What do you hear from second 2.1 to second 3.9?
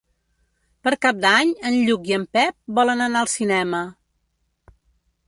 i en Pep volen anar al cinema.